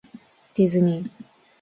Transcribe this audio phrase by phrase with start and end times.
[0.55, 1.11] ディズニー